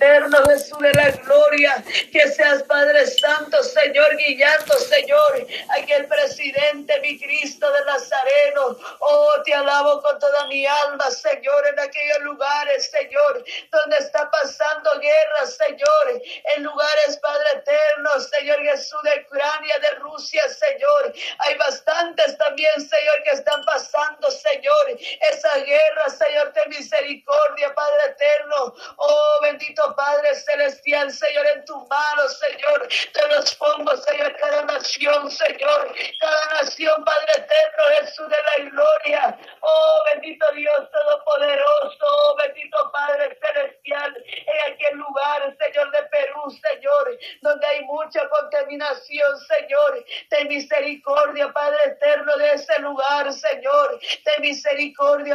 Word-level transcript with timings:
eterno, 0.00 0.38
Jesús 0.48 0.78
de 0.78 0.92
la 0.94 1.10
gloria, 1.10 1.84
que 2.10 2.26
seas 2.28 2.62
Padre 2.62 3.06
Santo, 3.06 3.62
Señor, 3.62 4.16
guiando, 4.16 4.74
Señor, 4.78 5.46
aquel 5.78 6.06
presidente, 6.06 6.98
mi 7.00 7.20
Cristo 7.20 7.70
de 7.70 7.84
Nazareno. 7.84 8.78
Oh, 9.00 9.30
te 9.44 9.52
alabo 9.52 10.00
con 10.00 10.18
toda 10.18 10.46
mi 10.46 10.64
alma, 10.64 11.04
Señor, 11.10 11.66
en 11.66 11.78
aquellos 11.80 12.20
lugares, 12.22 12.90
Señor, 12.90 13.44
donde 13.70 13.96
está 13.98 14.30
pasando 14.30 14.90
guerra, 15.00 15.46
Señor, 15.46 16.22
en 16.56 16.62
lugares, 16.62 17.18
Padre 17.18 17.46
eterno, 17.56 18.10
Señor 18.20 18.58
Jesús 18.62 19.02
de 19.02 19.26
Ucrania, 19.26 19.78
de 19.80 19.90
Rusia, 19.98 20.42
Señor. 20.48 21.12
Hay 21.40 21.54
bastantes 21.56 22.38
también, 22.38 22.72
Señor, 22.76 23.22
que 23.24 23.30
están 23.30 23.62
pasando, 23.64 24.30
Señor, 24.30 24.98
esa 25.30 25.56
guerra, 25.58 26.08
Señor, 26.08 26.52
de 26.54 26.66
misericordia, 26.68 27.74
Padre 27.74 28.04
eterno. 28.06 28.74
Oh, 28.96 29.38
bendito 29.42 29.89
Padre 29.94 30.34
celestial, 30.34 31.10
Señor, 31.10 31.46
en 31.54 31.64
tu 31.64 31.76
mano, 31.86 32.28
Señor, 32.28 32.88
te 33.12 33.28
los 33.28 33.54
pongo, 33.56 33.96
Señor, 33.96 34.36
cada 34.36 34.62
nación, 34.62 35.30
Señor, 35.30 35.94
cada 36.20 36.62
nación, 36.62 37.04
Padre 37.04 37.32
eterno, 37.36 37.84
Jesús 38.00 38.28
de 38.28 38.36
la 38.42 38.70
gloria. 38.70 39.38
Oh, 39.60 40.02
bendito 40.12 40.46
Dios 40.54 40.90
Todopoderoso, 40.90 42.06
oh, 42.06 42.36
bendito 42.36 42.90
Padre 42.92 43.38
celestial, 43.40 44.24
en 44.26 44.72
aquel 44.72 44.98
lugar, 44.98 45.56
Señor, 45.58 45.90
de 45.90 46.02
Perú, 46.04 46.50
Señor, 46.50 47.18
donde 47.42 47.66
hay 47.66 47.80
mucha 47.82 48.28
contaminación, 48.28 49.38
Señor, 49.40 50.04
de 50.30 50.44
misericordia, 50.46 51.52
Padre 51.52 51.78
eterno, 51.86 52.36
de 52.36 52.52
ese 52.52 52.78
lugar, 52.80 53.32
Señor, 53.32 54.00
de 54.24 54.40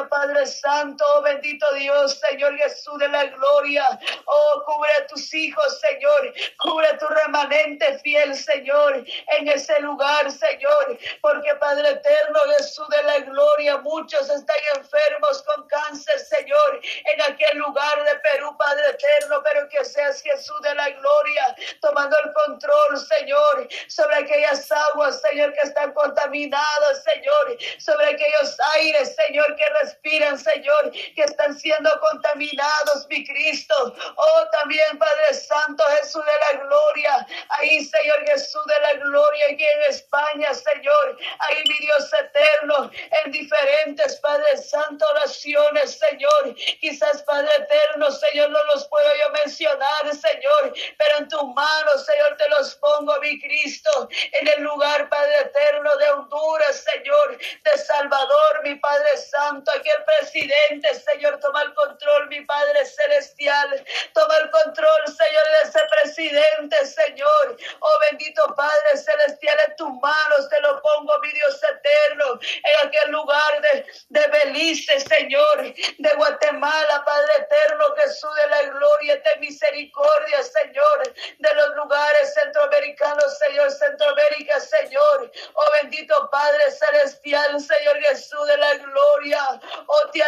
Padre 0.10 0.46
Santo, 0.46 1.04
oh, 1.16 1.22
bendito 1.22 1.66
Dios, 1.76 2.20
Señor 2.30 2.58
Jesús 2.58 2.98
de 3.00 3.08
la 3.08 3.26
gloria, 3.26 3.86
oh, 4.26 4.64
cubre 4.66 4.90
a 5.00 5.08
tus 5.08 5.34
hijos, 5.34 5.80
Señor, 5.80 6.34
cubre 6.58 6.88
a 6.88 6.98
tu 6.98 7.08
remanente 7.08 8.00
fiel, 8.00 8.36
Señor, 8.36 9.04
en 9.38 9.48
ese 9.48 9.80
lugar, 9.82 10.32
Señor, 10.32 10.98
porque 11.22 11.54
Padre 11.56 11.90
eterno, 11.90 12.40
Jesús 12.58 12.88
de 12.90 13.04
la 13.04 13.20
gloria, 13.20 13.78
muchos 13.78 14.30
están 14.30 14.56
enfermos 14.76 15.44
con 15.44 15.68
cáncer, 15.68 16.20
Señor, 16.20 16.82
en 17.14 17.22
aquel 17.22 17.58
lugar 17.58 18.04
de 18.04 18.16
Perú, 18.20 18.56
Padre 18.58 18.90
eterno, 18.90 19.42
pero 19.44 19.68
que 19.70 19.84
seas 19.86 20.22
Jesús 20.22 20.62
de 20.62 20.76
la 20.76 20.90
gloria, 20.90 21.56
tomando 21.82 22.18
el 22.24 22.34
control, 22.34 22.98
Señor, 22.98 23.68
sobre 23.88 24.16
aquellas 24.18 24.72
aguas, 24.72 25.22
Señor, 25.30 25.54
que 25.54 25.62
están 25.62 25.94
contaminadas, 25.94 27.04
Señor, 27.04 27.58
sobre 27.80 28.08
aquellos 28.08 28.58
aires, 28.74 29.16
Señor, 29.16 29.56
que 29.56 29.66
respiran, 29.82 29.95
Señor, 30.38 30.92
que 30.92 31.24
están 31.24 31.58
siendo 31.58 31.90
contaminados, 32.00 33.08
mi 33.10 33.26
Cristo. 33.26 33.96
Oh, 34.16 34.50
también, 34.52 34.98
Padre 34.98 35.34
Santo, 35.34 35.84
Jesús 36.00 36.24
de 36.26 36.54
la 36.54 36.64
gloria, 36.64 37.28
ahí, 37.50 37.84
Señor 37.84 38.26
Jesús 38.28 38.62
de 38.66 38.80
la 38.82 38.94
gloria, 38.94 39.46
aquí 39.52 39.66
en 39.66 39.82
España, 39.90 40.54
Señor, 40.54 41.18
ahí, 41.40 41.64
mi 41.68 41.78
Dios 41.80 42.12
eterno, 42.14 42.92
en 43.24 43.32
diferentes, 43.32 44.18
Padre 44.18 44.58
Santo, 44.58 45.06
oraciones, 45.10 46.00
Señor, 46.00 46.56
quizás, 46.80 47.24
Padre 47.24 47.50
eterno, 47.58 48.12
Señor, 48.12 48.52
no 48.52 48.60
los 48.74 48.88
puedo 48.88 49.10
yo 49.16 49.32
mencionar, 49.44 50.04
Señor, 50.12 50.74
pero 50.98 51.18
en 51.18 51.28
tu 51.28 51.48
mano, 51.48 51.92
Señor, 51.98 52.38
te 52.38 52.50
los 52.50 52.76
pongo, 52.76 53.20
mi 53.22 53.40
Cristo, 53.40 54.08
en 54.34 54.48
el 54.48 54.62
lugar, 54.62 55.10
Padre 55.10 55.40
eterno, 55.42 55.96
de 55.98 56.10
Honduras, 56.12 56.86
Señor, 56.94 57.38
de 57.38 57.78
Salvador, 57.78 58.62
mi 58.64 58.76
Padre 58.76 59.18
Santo, 59.18 59.72
aquí 59.76 59.90
el 59.90 60.04
presidente, 60.04 60.90
Señor, 61.00 61.40
toma 61.40 61.62
el 61.64 61.74
control, 61.74 62.28
mi 62.28 62.42
Padre 62.46 62.86
celestial, 62.86 63.86
toma 64.14 64.38
el 64.38 64.50
control, 64.50 65.02
Señor, 65.08 65.44
de 65.46 65.70
ese 65.70 65.80
presidente, 66.02 66.86
Señor, 66.86 67.58
oh 67.80 68.00
bendito 68.10 68.44
Padre 68.56 68.98
celestial, 68.98 69.58
en 69.68 69.76
tus 69.76 69.94
manos 70.02 70.50
te 70.50 70.60
lo 70.62 70.82
pongo, 70.82 71.20
mi 71.20 71.32
Dios 71.32 71.62
eterno, 71.64 72.40
en 72.42 72.88
aquel 72.88 73.12
lugar 73.12 73.62
de, 73.62 73.86
de 74.10 74.28
Belice, 74.28 75.00
Señor, 75.00 75.74
de 75.98 76.14
Guatemala, 76.16 77.04
Padre 77.06 77.32
eterno, 77.40 77.86
Jesús 77.98 78.36
de 78.36 78.48
la 78.48 78.62
gloria, 78.64 79.16
de 79.18 79.40
misericordia, 79.40 80.44
Señor, 80.44 81.14
de 81.38 81.54
los 81.56 81.76
lugares 81.76 82.34
centroamericanos, 82.34 83.38
Señor, 83.38 83.72
Centroamérica, 83.72 84.60
Señor. 84.60 85.32
Oh 85.54 85.72
bendito 85.82 86.30
Padre 86.30 86.72
celestial, 86.72 87.60
Señor 87.60 87.98
Jesús 88.02 88.48
de 88.48 88.58
la 88.58 88.74
gloria. 88.76 89.62
Oh 89.88 90.10
te 90.12 90.20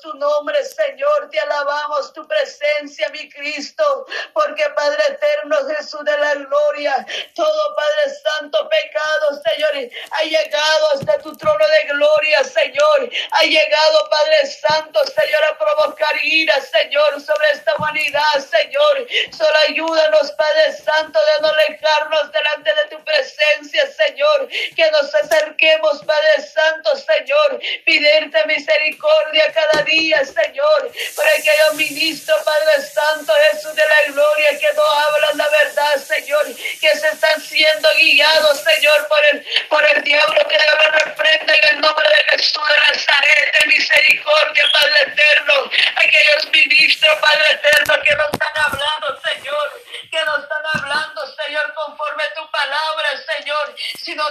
tu 0.00 0.12
nombre, 0.14 0.62
Señor, 0.64 1.28
te 1.30 1.40
alabamos 1.40 2.12
tu 2.12 2.26
presencia, 2.26 3.08
mi 3.10 3.28
Cristo, 3.28 4.06
porque 4.32 4.64
Padre 4.70 5.02
eterno, 5.08 5.56
Jesús 5.68 6.04
de 6.04 6.16
la 6.16 6.34
gloria, 6.34 7.06
todo 7.34 7.76
Padre 7.76 8.14
Santo 8.22 8.68
pecado, 8.68 9.42
Señor, 9.44 9.90
ha 10.10 10.22
llegado 10.22 10.86
hasta 10.94 11.18
tu 11.18 11.36
trono 11.36 11.66
de 11.66 11.84
gloria, 11.88 12.44
Señor. 12.44 13.10
Ha 13.32 13.42
llegado, 13.42 14.08
Padre 14.10 14.46
Santo, 14.46 15.00
Señor, 15.06 15.44
a 15.44 15.58
provocar 15.58 16.24
ira, 16.24 16.54
Señor, 16.60 17.20
sobre 17.20 17.50
esta 17.52 17.74
humanidad, 17.76 18.34
Señor. 18.38 19.06
Solo 19.36 19.58
ayúdanos, 19.68 20.32
Padre 20.32 20.72
Santo, 20.72 21.18
de 21.18 21.42
no 21.42 21.48
alejarnos 21.48 22.32
delante 22.32 22.74
de 22.74 22.96
tu 22.96 23.04
presencia, 23.04 23.90
Señor. 23.92 24.48
Que 24.74 24.90
nos 24.90 25.14
acerquemos, 25.14 26.04
Padre 26.04 26.42
Santo, 26.42 26.96
Señor. 26.96 27.60
Pedirte 27.84 28.46
misericordia 28.46 29.45
cada 29.52 29.82
día, 29.82 30.24
Señor. 30.24 30.92
Para 31.16 31.32
que 31.36 31.50
yo 31.58 31.74
ministro, 31.74 32.34
Padre 32.44 32.82
Santo, 32.82 33.32
Jesús 33.50 33.74
de 33.74 33.82
la 33.86 34.12
gloria, 34.12 34.58
que 34.58 34.72
no 34.74 34.82
hablan 34.82 35.38
la 35.38 35.48
verdad, 35.48 35.96
Señor. 35.96 36.44
Que 36.80 36.88
se 36.88 37.08
están 37.08 37.40
siendo 37.40 37.88
guiados, 37.96 38.60
Señor, 38.60 39.08
por 39.08 39.24
el, 39.32 39.46
por 39.68 39.84
el 39.84 40.02
diablo 40.02 40.46
que 40.48 40.58
debe 40.58 40.98
reprende 41.04 41.54
en 41.54 41.68
el 41.76 41.80
nombre 41.80 42.08
de 42.08 42.36
Jesús 42.36 42.62
de 42.68 42.94
Nazaret. 42.94 43.60
De 43.60 43.66
misericordia, 43.66 44.64
Padre 44.72 45.12
eterno. 45.12 45.70
Aquellos 45.96 46.52
ministros, 46.52 47.18
Padre 47.20 47.50
eterno, 47.52 48.02
que 48.02 48.14
nos 48.14 48.30
están 48.32 48.56
hablando, 48.56 49.20
Señor. 49.20 49.82
Que 50.10 50.24
nos 50.24 50.38
están 50.38 50.66
hablando, 50.74 51.26
Señor, 51.26 51.74
conforme 51.74 52.22
a 52.22 52.34
tu 52.34 52.50
palabra, 52.50 53.08
Señor. 53.36 53.74
Sino 54.02 54.24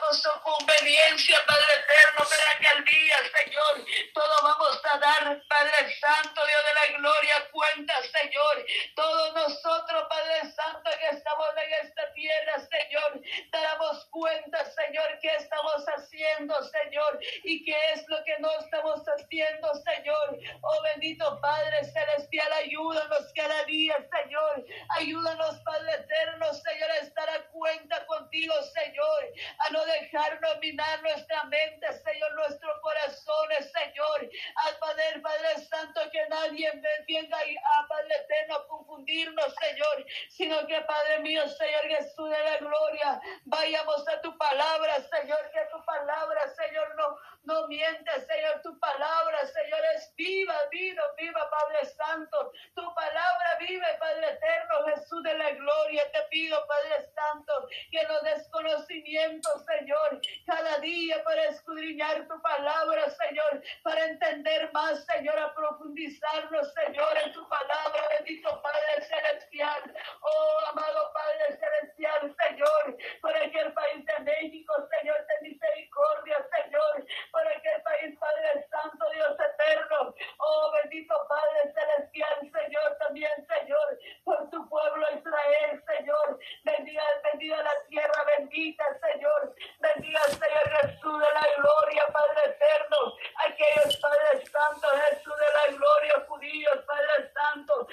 con 0.00 0.14
su 0.14 0.30
conveniencia, 0.42 1.38
Padre 1.46 1.74
eterno, 1.74 2.26
para 2.28 2.50
aquel 2.52 2.84
día, 2.84 3.16
Señor. 3.36 3.86
Todo 4.14 4.34
vamos 4.42 4.80
a 4.92 4.98
dar, 4.98 5.42
Padre 5.48 5.96
Santo, 6.00 6.46
Dios 6.46 6.64
de 6.64 6.74
la 6.74 6.98
gloria, 6.98 7.48
cuenta, 7.50 7.94
Señor. 8.02 8.66
Todos 8.94 9.34
nosotros, 9.34 10.06
Padre 10.08 10.52
Santo, 10.54 10.90
que 10.98 11.16
estamos 11.16 11.48
en 11.56 11.86
esta 11.86 12.12
tierra, 12.12 12.54
Señor, 12.70 13.20
damos 13.50 14.06
cuenta, 14.10 14.64
Señor, 14.64 15.18
qué 15.20 15.34
estamos 15.36 15.84
haciendo, 15.86 16.54
Señor, 16.70 17.18
y 17.44 17.64
qué 17.64 17.76
es 17.94 18.08
lo 18.08 18.22
que 18.24 18.38
no 18.38 18.50
estamos 18.60 19.02
haciendo, 19.06 19.74
Señor. 19.74 20.38
Oh 20.62 20.82
bendito 20.82 21.40
Padre 21.40 21.84
Celestial, 21.84 22.52
ayúdanos 22.52 23.32
cada 23.34 23.64
día, 23.64 23.96
Señor. 23.96 24.64
Ayúdanos, 24.98 25.60
Padre 25.60 25.92
Eterno, 25.94 26.52
Señor, 26.54 26.90
a 26.90 26.98
estar 26.98 27.28
a 27.30 27.42
cuenta 27.48 28.04
contigo, 28.06 28.54
Señor. 28.62 29.32
A 29.58 29.70
no 29.70 29.84
dejar 29.84 30.40
dominar 30.40 31.02
nuestra 31.02 31.44
mente, 31.44 31.86
Señor, 32.04 32.34
nuestros 32.34 32.80
corazones, 32.80 33.72
Señor. 33.72 34.30
Al 34.56 34.78
Padre, 34.78 35.20
Padre 35.22 35.60
Santo, 35.68 36.00
que 36.10 36.26
nadie 36.28 36.70
venga 37.06 37.38
a 37.38 37.88
Padre 37.88 38.14
Eterno 38.24 38.56
a 38.56 38.68
confundirnos, 38.68 39.54
Señor. 39.60 40.06
Sino 40.28 40.66
que, 40.66 40.80
Padre 40.82 41.20
mío, 41.20 41.46
Señor 41.48 41.82
Jesús 41.88 42.30
de 42.30 42.44
la 42.44 42.56
gloria, 42.58 43.20
vayamos 43.44 44.08
a 44.08 44.20
tu 44.20 44.36
palabra, 44.38 44.96
Señor, 44.96 45.50
que 45.52 45.60
tu 45.70 45.84
palabra, 45.84 46.40
Señor, 46.54 46.94
no, 46.96 47.16
no 47.46 47.68
miente, 47.68 48.10
Señor. 48.26 48.60
Tu 48.62 48.78
palabra, 48.78 49.46
Señor, 49.46 49.80
es 49.94 50.12
viva, 50.16 50.54
viva, 50.70 51.02
viva, 51.16 51.48
Padre 51.48 51.86
Santo. 51.86 52.52
Tu 52.74 52.94
palabra 52.94 53.56
vive, 53.60 53.86
Padre 53.98 54.30
Eterno, 54.30 54.84
Jesús 54.86 55.22
de 55.22 55.38
la 55.38 55.50
gloria. 55.52 56.10
Te 56.10 56.22
pido, 56.30 56.66
Padre 56.66 57.06
Santo, 57.14 57.68
que 57.90 58.02
nos 58.08 58.22
des 58.24 58.48
conocimiento, 58.48 59.48
Señor, 59.60 60.20
cada 60.44 60.78
día 60.78 61.22
para 61.22 61.44
escudriñar 61.44 62.26
tu 62.26 62.40
palabra, 62.42 63.10
Señor, 63.10 63.62
para 63.82 64.04
entender 64.06 64.70
más, 64.72 65.04
Señor, 65.06 65.38
a 65.38 65.54
profundizarnos, 65.54 66.74
Señor, 66.74 67.18
en 67.24 67.32
tu 67.32 67.48
palabra, 67.48 68.08
bendito 68.18 68.60
Padre 68.60 69.02
Celestial. 69.02 69.94
Oh, 70.20 70.58
amado 70.70 71.12
Padre 71.12 71.58
Celestial, 71.58 72.34
Señor, 72.42 72.96
por 73.20 73.36
aquel 73.36 73.72
país 73.72 74.04
de 74.04 74.18
México, 74.24 74.74
Señor, 74.98 75.26
de 75.26 75.48
misericordia, 75.48 76.36
Señor, 76.56 77.06
por 77.30 77.46
aquel 77.48 77.82
país, 77.82 78.18
Padre 78.18 78.66
Santo, 78.70 79.10
Dios 79.12 79.36
eterno. 79.38 80.14
Oh, 80.38 80.72
bendito 80.82 81.14
Padre 81.28 81.72
Celestial, 81.74 82.40
Señor, 82.40 82.96
también, 82.98 83.46
Señor, 83.46 83.98
por 84.24 84.50
tu 84.50 84.68
pueblo 84.68 85.06
Israel, 85.18 85.82
Señor. 85.86 86.38
Bendiga, 86.64 87.02
bendiga 87.30 87.62
la 87.62 87.84
tierra 87.88 88.24
bendita, 88.38 88.84
Señor. 89.00 89.54
Bendiga, 89.80 90.22
Señor 90.24 90.68
Jesús 90.80 91.18
de 91.18 91.32
la 91.34 91.46
gloria, 91.56 92.06
Padre 92.12 92.40
eterno. 92.46 92.98
Aquellos, 93.44 93.96
Padre 93.98 94.46
Santo, 94.46 94.88
Jesús 94.88 95.34
de 95.36 95.52
la 95.58 95.76
gloria, 95.76 96.26
judíos, 96.26 96.84
Padre 96.86 97.30
Santo. 97.34 97.86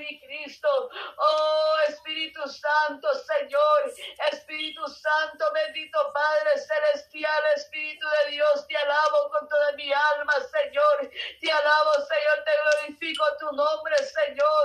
mi 0.00 0.18
Cristo. 0.20 0.90
Oh 1.16 1.76
Espíritu 1.88 2.46
Santo, 2.48 3.08
Señor, 3.14 3.92
Espíritu 4.32 4.86
Santo, 4.88 5.44
bendito 5.52 6.12
Padre 6.12 6.58
Celestial, 6.58 7.42
Espíritu 7.56 8.06
de 8.08 8.30
Dios, 8.32 8.66
te 8.66 8.76
alabo 8.76 9.30
con 9.30 9.48
toda 9.48 9.72
mi 9.72 9.92
alma, 9.92 10.32
Señor. 10.50 11.10
Te 11.40 11.50
alabo, 11.50 11.92
Señor, 11.94 12.44
te 12.44 12.50
glorifico 12.62 13.24
tu 13.38 13.49
nombre, 13.60 13.96
Señor. 13.98 14.59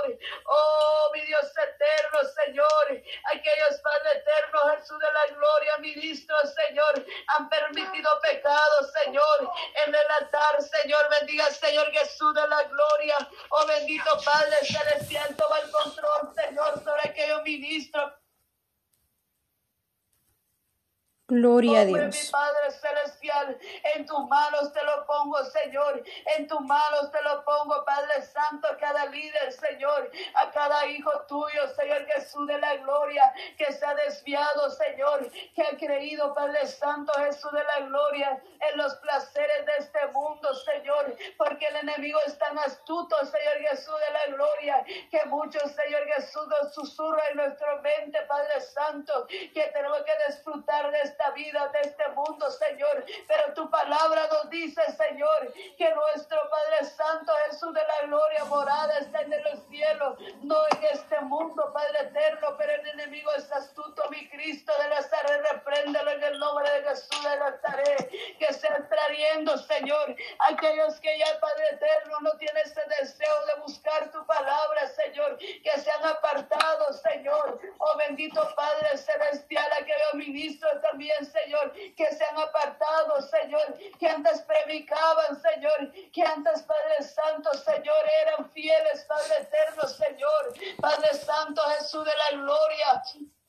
Gloria, 33.06 33.25
que 33.56 33.72
se 33.72 33.84
ha 33.84 33.94
desviado, 33.94 34.70
Señor, 34.70 35.30
que 35.54 35.62
ha 35.62 35.76
creído, 35.76 36.34
Padre 36.34 36.66
Santo, 36.66 37.12
Jesús 37.14 37.52
de 37.52 37.64
la 37.64 37.80
gloria, 37.80 38.40
en 38.60 38.78
los 38.78 38.94
placeres 38.96 39.66
de 39.66 39.76
este 39.78 40.06
mundo, 40.08 40.54
Señor, 40.54 41.16
porque 41.36 41.66
el 41.66 41.76
enemigo 41.76 42.18
es 42.26 42.38
tan 42.38 42.58
astuto, 42.58 43.16
Señor 43.24 43.58
Jesús 43.70 43.94
de 44.06 44.12
la 44.12 44.36
gloria, 44.36 44.84
que 45.10 45.24
muchos, 45.26 45.62
Señor 45.72 46.04
Jesús, 46.14 46.46
nos 46.48 46.74
susurra 46.74 47.22
en 47.30 47.36
nuestra 47.36 47.76
mente, 47.76 48.20
Padre 48.22 48.60
Santo, 48.60 49.26
que 49.26 49.70
tenemos 49.72 50.02
que 50.02 50.12
disfrutar 50.28 50.90
de 50.90 51.00
esta 51.00 51.30
vida, 51.30 51.68
de 51.68 51.80
este 51.80 52.08
mundo, 52.08 52.50
Señor. 52.50 53.04
Pero 53.26 53.54
tu 53.54 53.70
palabra 53.70 54.26
nos 54.32 54.50
dice, 54.50 54.82
Señor, 54.92 55.52
que 55.76 55.94
nuestro 55.94 56.38
Padre 56.50 56.84
Santo, 56.84 57.32
Jesús 57.48 57.72
de 57.74 57.82
la 57.82 58.06
gloria, 58.06 58.44
morada 58.44 58.98
está 58.98 59.22
en 59.22 59.30
los 59.42 59.60
cielos, 59.68 60.18
no 60.42 60.56
en 60.68 60.84
este 60.92 61.20
mundo, 61.20 61.70
Padre 61.72 62.00
eterno, 62.00 62.54
pero 62.56 62.72
el 62.72 62.86
enemigo 62.88 63.30
es 63.36 63.52
astuto, 63.52 64.02
mi 64.10 64.28
Cristo 64.28 64.72
de 64.80 64.88
Nazaret, 64.88 65.42
repréndelo 65.52 66.10
en 66.10 66.22
el 66.22 66.38
nombre 66.38 66.70
de 66.70 66.88
Jesús 66.88 67.22
de 67.22 67.36
Nazaret, 67.36 68.10
que 68.38 68.52
sean 68.52 68.88
trayendo, 68.88 69.56
Señor, 69.58 70.16
aquellos 70.50 70.98
que 71.00 71.18
ya, 71.18 71.38
Padre 71.40 71.64
eterno, 71.72 72.20
no 72.20 72.32
tienen 72.38 72.62
ese 72.64 72.82
deseo 73.00 73.46
de 73.46 73.60
buscar 73.60 74.10
tu 74.10 74.24
palabra, 74.26 74.88
Señor, 74.88 75.36
que 75.38 75.80
se 75.80 75.90
han 75.90 76.04
apartado, 76.04 76.92
Señor. 76.92 77.60
Oh 77.78 77.96
bendito 77.96 78.40
Padre 78.56 78.96
celestial, 78.96 79.70
aquellos 79.72 80.14
ministros 80.14 80.80
también, 80.82 81.24
Señor, 81.24 81.72
que 81.96 82.06
se 82.12 82.24
han 82.24 82.38
apartado, 82.38 83.20
Señor, 83.22 83.78
que 83.98 84.08
antes 84.08 84.40
predicaban, 84.42 85.40
Señor, 85.40 85.92
que 86.12 86.22
antes, 86.22 86.62
Padre 86.62 87.02
Santo, 87.02 87.52
Señor, 87.54 88.04
eran 88.22 88.50
fieles, 88.50 89.04
Padre 89.04 89.38
eterno, 89.40 89.82
Señor, 89.88 90.54
Padre 90.80 91.14
Santo, 91.14 91.62
Jesús 91.78 92.04
de 92.04 92.12
la 92.16 92.38
gloria. 92.38 93.02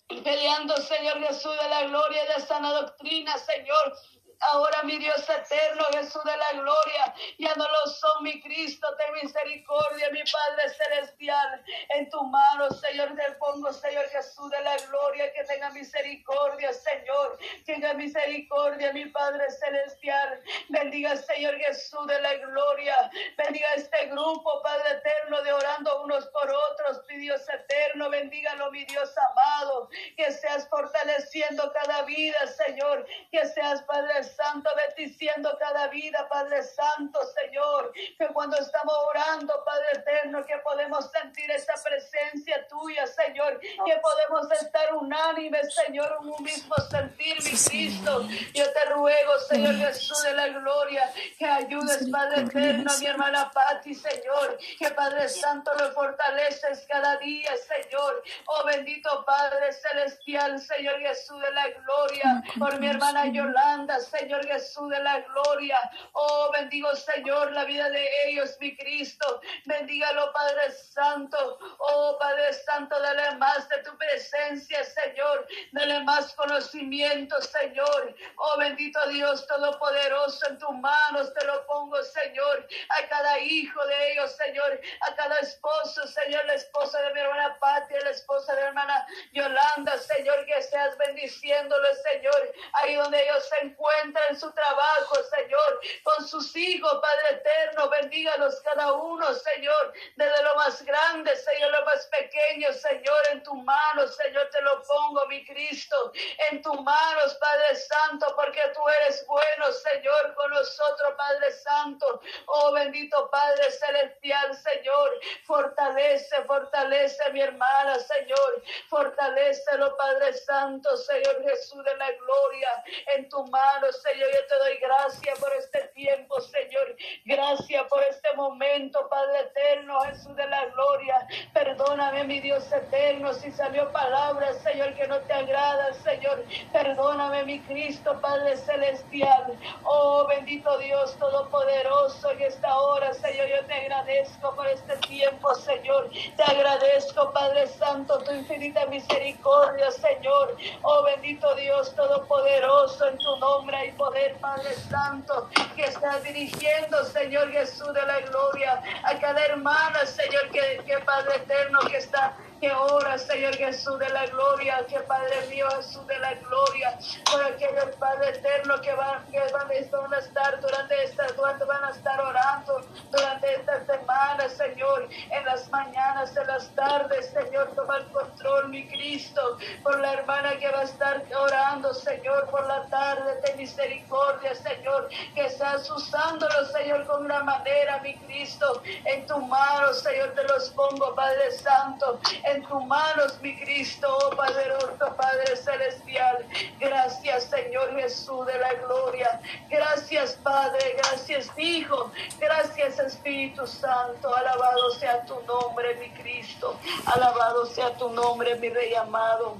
Peleando, 0.07 0.77
Señor 0.77 1.19
Jesús 1.19 1.51
de 1.61 1.69
la 1.69 1.83
gloria 1.83 2.23
de 2.33 2.41
sana 2.41 2.71
doctrina, 2.71 3.37
Señor. 3.37 3.97
Ahora, 4.39 4.83
mi 4.83 4.97
Dios 4.97 5.27
eterno, 5.29 5.83
Jesús 5.93 6.23
de 6.23 6.37
la 6.37 6.51
gloria, 6.53 7.13
ya 7.39 7.55
no 7.55 7.67
lo 7.67 7.91
son, 7.91 8.23
mi 8.23 8.39
Cristo, 8.41 8.87
ten 8.97 9.13
misericordia, 9.23 10.09
mi 10.11 10.21
Padre 10.23 10.69
celestial. 10.69 11.63
En 11.89 12.09
tu 12.09 12.23
mano, 12.23 12.69
Señor, 12.69 13.15
te 13.15 13.31
pongo, 13.33 13.73
Señor 13.73 14.07
Jesús 14.09 14.49
de 14.51 14.61
la 14.61 14.77
gloria, 14.77 15.33
que 15.33 15.43
tenga 15.45 15.71
misericordia, 15.71 16.71
Señor. 16.71 17.39
Tenga 17.65 17.93
misericordia, 17.95 18.93
mi 18.93 19.05
Padre 19.07 19.49
celestial. 19.49 20.41
Bendiga, 20.69 21.15
Señor 21.15 21.57
Jesús 21.57 22.05
de 22.07 22.21
la 22.21 22.35
gloria. 22.35 23.09
Bendiga 23.37 23.73
este 23.75 24.05
grupo, 24.07 24.61
Padre 24.61 24.91
eterno, 24.91 25.41
de 25.41 25.53
orando 25.53 26.03
unos 26.03 26.27
por 26.27 26.49
otros, 26.49 27.03
mi 27.09 27.17
Dios 27.17 27.41
eterno. 27.49 28.09
Bendígalo, 28.09 28.71
mi 28.71 28.85
Dios 28.85 29.13
amado. 29.31 29.89
Que 30.15 30.31
seas 30.31 30.67
fortaleciendo 30.69 31.71
cada 31.73 32.03
vida, 32.03 32.37
Señor. 32.47 33.05
Que 33.31 33.45
seas, 33.47 33.81
Padre 33.83 34.26
Santo, 34.27 34.69
bendiciendo 34.75 35.55
cada 35.59 35.87
vida, 35.87 36.27
Padre 36.29 36.61
Santo, 36.63 37.19
Señor. 37.33 37.91
Que 38.17 38.27
cuando 38.27 38.57
estamos 38.57 38.93
orando, 39.09 39.63
Padre 39.65 39.87
eterno, 39.93 40.45
que 40.45 40.57
podemos 40.57 41.09
sentir 41.11 41.49
esa 41.51 41.73
presencia 41.83 42.67
tuya, 42.67 43.07
Señor. 43.07 43.59
Que 43.59 43.97
podemos 44.01 44.51
estar 44.51 44.93
unánimes, 44.95 45.73
Señor, 45.73 46.17
en 46.21 46.29
un 46.29 46.43
mismo 46.43 46.75
sentir, 46.89 47.37
mi 47.43 47.51
Cristo. 47.51 48.27
Yo 48.53 48.71
te 48.71 48.85
ruego, 48.85 49.39
Señor 49.49 49.75
Jesús 49.75 50.21
de 50.23 50.33
la 50.33 50.47
gloria, 50.49 51.11
que 51.37 51.45
ayudes, 51.45 52.09
Padre 52.11 52.41
eterno, 52.41 52.91
a 52.91 52.97
mi 52.97 53.05
hermana 53.05 53.51
Patti, 53.51 53.93
Señor. 53.95 54.57
Que 54.77 54.91
Padre 54.91 55.29
Santo 55.29 55.71
lo 55.75 55.91
fortaleces 55.91 56.85
cada 56.87 57.17
día, 57.17 57.51
Señor. 57.57 58.23
Oh 58.47 58.65
bendito 58.65 59.23
Padre 59.25 59.71
celestial, 59.73 60.59
Señor 60.59 60.99
Jesús 60.99 61.41
de 61.41 61.51
la 61.51 61.69
gloria. 61.69 62.43
Por 62.59 62.79
mi 62.79 62.87
hermana 62.87 63.27
Yolanda, 63.27 63.99
Señor 63.99 64.16
Jesús 64.25 64.89
de 64.89 64.99
la 64.99 65.19
gloria. 65.21 65.77
Oh, 66.13 66.51
bendigo, 66.51 66.93
Señor, 66.95 67.51
la 67.51 67.65
vida 67.65 67.89
de 67.89 68.07
ellos, 68.27 68.57
mi 68.59 68.75
Cristo. 68.75 69.41
Bendígalo, 69.65 70.31
Padre 70.33 70.71
Santo. 70.71 71.59
Oh, 71.77 72.17
Padre 72.19 72.53
Santo, 72.53 72.99
dale 72.99 73.35
más 73.37 73.69
de 73.69 73.77
tu 73.83 73.95
presencia, 73.97 74.83
Señor. 74.83 75.47
Dale 75.71 76.03
más 76.03 76.33
conocimiento, 76.33 77.39
Señor. 77.41 78.15
Oh, 78.37 78.57
bendito 78.57 78.99
Dios 79.09 79.45
Todopoderoso, 79.47 80.47
en 80.49 80.57
tus 80.57 80.71
manos 80.71 81.33
te 81.33 81.45
lo 81.45 81.65
pongo, 81.67 82.01
Señor. 82.03 82.67
A 82.89 83.07
cada 83.07 83.39
hijo 83.39 83.85
de 83.85 84.11
ellos, 84.13 84.35
Señor. 84.35 84.81
A 85.01 85.15
cada 85.15 85.35
esposo, 85.37 86.07
Señor, 86.07 86.45
la 86.45 86.55
esposa 86.55 86.99
de 87.01 87.13
mi 87.13 87.19
hermana 87.19 87.57
Patria, 87.59 87.99
la 88.03 88.11
esposa 88.11 88.53
de 88.55 88.61
mi 88.61 88.67
hermana 88.67 89.07
Yolanda, 89.33 89.97
Señor, 89.97 90.45
que 90.45 90.61
seas 90.61 90.97
bendiciéndolo, 90.97 91.87
Señor. 92.11 92.53
Ahí 92.73 92.95
donde 92.95 93.23
ellos 93.23 93.47
se 93.47 93.65
encuentran 93.65 94.06
en 94.29 94.39
su 94.39 94.51
trabajo, 94.51 95.15
Señor, 95.23 95.81
con 96.03 96.27
sus 96.27 96.55
hijos, 96.55 96.99
Padre 97.01 97.41
eterno, 97.41 97.89
bendígalos 97.89 98.61
cada 98.61 98.93
uno, 98.93 99.33
Señor, 99.33 99.93
desde 100.15 100.43
lo 100.43 100.55
más 100.55 100.83
grande, 100.83 101.35
Señor, 101.35 101.71
lo 101.71 101.85
más 101.85 102.05
pequeño, 102.07 102.71
Señor, 102.73 103.17
en 103.31 103.43
tus 103.43 103.55
manos, 103.63 104.15
Señor, 104.15 104.49
te 104.51 104.61
lo 104.61 104.81
pongo, 104.83 105.25
mi 105.27 105.45
Cristo, 105.45 106.11
en 106.51 106.61
tus 106.61 106.79
manos, 106.81 107.35
Padre 107.35 107.75
Santo, 107.75 108.33
porque 108.35 108.61
tú 108.73 108.81
eres 109.01 109.25
bueno, 109.27 109.71
Señor, 109.71 110.33
con 110.35 110.51
nosotros, 110.51 111.13
Padre 111.17 111.51
Santo, 111.51 112.21
oh 112.47 112.71
bendito 112.73 113.29
Padre 113.29 113.71
Celestial, 113.71 114.55
Señor, 114.55 115.19
fortalece, 115.45 116.43
fortalece 116.45 117.23
a 117.23 117.29
mi 117.29 117.41
hermana, 117.41 117.99
Señor, 117.99 118.63
fortalecelo, 118.89 119.95
Padre 119.97 120.33
Santo, 120.33 120.95
Señor 120.97 121.43
Jesús 121.43 121.83
de 121.83 121.95
la 121.97 122.11
gloria, 122.11 122.83
en 123.15 123.29
tus 123.29 123.49
manos, 123.49 123.96
Señor, 124.01 124.29
yo 124.31 124.47
te 124.47 124.55
doy 124.55 124.77
gracias 124.77 125.39
por 125.39 125.53
este 125.53 125.79
tiempo, 125.95 126.39
Señor. 126.41 126.95
Gracias 127.25 127.83
por 127.87 128.03
este 128.03 128.33
momento, 128.35 129.07
Padre 129.09 129.39
eterno, 129.41 129.99
Jesús 130.01 130.35
de 130.35 130.47
la 130.47 130.65
gloria. 130.65 131.27
Perdóname, 131.53 132.23
mi 132.25 132.39
Dios 132.39 132.71
eterno, 132.71 133.33
si 133.33 133.51
salió 133.51 133.91
palabras, 133.91 134.57
Señor, 134.61 134.93
que 134.95 135.07
no 135.07 135.19
te 135.21 135.33
agradan, 135.33 135.93
Señor. 136.03 136.43
Perdóname, 136.71 137.43
mi 137.45 137.59
Cristo, 137.61 138.19
Padre 138.21 138.57
celestial. 138.57 139.57
Oh, 139.83 140.25
bendito 140.27 140.77
Dios 140.77 141.17
todopoderoso, 141.17 142.31
en 142.31 142.41
esta 142.41 142.77
hora, 142.77 143.13
Señor, 143.13 143.47
yo 143.47 143.65
te 143.65 143.73
agradezco 143.73 144.55
por 144.55 144.67
este 144.67 144.95
tiempo, 145.07 145.53
Señor. 145.55 146.09
Te 146.35 146.43
agradezco, 146.43 147.31
Padre 147.33 147.67
Santo, 147.67 148.19
tu 148.19 148.31
infinita 148.31 148.85
misericordia, 148.87 149.91
Señor. 149.91 150.55
Oh, 150.83 151.03
bendito 151.03 151.55
Dios 151.55 151.93
todopoderoso, 151.95 153.07
en 153.07 153.17
tu 153.17 153.35
nombre 153.37 153.86
y 153.87 153.91
poder, 153.91 154.35
Padre 154.37 154.73
Santo, 154.89 155.49
que 155.75 155.83
estás 155.83 156.23
dirigiendo, 156.23 157.03
Señor 157.05 157.51
Jesús 157.51 157.93
de 157.93 158.05
la 158.05 158.19
gloria, 158.21 158.81
a 159.03 159.17
cada 159.19 159.45
hermana, 159.45 160.05
Señor, 160.05 160.49
que, 160.51 160.81
que 160.85 160.99
Padre 160.99 161.37
eterno, 161.37 161.79
que 161.89 161.97
está 161.97 162.35
que 162.59 162.71
ora, 162.71 163.17
Señor 163.17 163.55
Jesús 163.55 163.99
de 163.99 164.09
la 164.09 164.25
gloria, 164.27 164.85
que 164.87 164.99
Padre 165.01 165.47
mío 165.49 165.67
Jesús 165.77 166.05
de 166.07 166.17
la 166.19 166.33
gloria, 166.35 166.97
por 167.31 167.43
aquellos 167.43 167.95
Padre 167.97 168.29
eterno 168.29 168.79
que 168.81 168.93
van, 168.93 169.25
que 169.31 169.39
van, 169.51 169.69
a 169.69 170.17
estar 170.17 170.61
durante 170.61 171.03
esta, 171.03 171.27
durante 171.33 171.65
van 171.65 171.83
a 171.83 171.89
estar 171.89 172.21
orando 172.21 172.81
durante 173.11 173.53
esta 173.55 173.85
semana, 173.85 174.49
Señor, 174.49 175.07
en 175.29 175.45
las 175.45 175.69
mañanas, 175.69 176.35
en 176.35 176.47
las 176.47 176.69
tardes, 176.75 177.29
Señor, 177.31 177.71
toma 177.75 177.97
el 177.97 178.05
control, 178.07 178.69
mi 178.69 178.77
mi 178.77 178.87
Cristo, 178.87 179.57
por 179.81 179.99
la 179.99 180.13
hermana 180.13 180.57
que 180.59 180.69
va 180.69 180.81
a 180.81 180.83
estar 180.83 181.23
orando, 181.35 181.93
Señor, 181.93 182.47
por 182.51 182.65
la 182.67 182.85
tarde 182.85 183.41
de 183.41 183.55
misericordia, 183.55 184.53
Señor, 184.53 185.09
que 185.33 185.45
estás 185.45 185.89
usándolo, 185.89 186.65
Señor, 186.65 187.07
con 187.07 187.25
una 187.25 187.43
manera, 187.43 187.99
mi 188.03 188.15
Cristo, 188.17 188.81
en 188.83 189.25
tu 189.25 189.39
mano, 189.39 189.93
Señor, 189.93 190.29
te 190.35 190.43
los 190.43 190.69
pongo, 190.69 191.15
Padre 191.15 191.51
Santo, 191.51 192.19
en 192.53 192.63
tus 192.63 192.85
manos, 192.85 193.39
mi 193.41 193.55
Cristo, 193.57 194.07
oh 194.09 194.35
poderoso 194.35 195.15
Padre 195.15 195.55
Celestial. 195.55 196.45
Gracias, 196.79 197.45
Señor 197.45 197.95
Jesús 197.99 198.45
de 198.45 198.57
la 198.59 198.73
gloria. 198.73 199.39
Gracias, 199.69 200.37
Padre, 200.43 200.79
gracias, 200.97 201.49
Hijo, 201.57 202.11
gracias, 202.39 202.99
Espíritu 202.99 203.65
Santo. 203.67 204.35
Alabado 204.35 204.91
sea 204.99 205.25
tu 205.25 205.35
nombre, 205.41 205.95
mi 205.95 206.09
Cristo. 206.21 206.77
Alabado 207.05 207.65
sea 207.67 207.93
tu 207.97 208.09
nombre, 208.09 208.55
mi 208.55 208.69
Rey 208.69 208.93
amado. 208.95 209.57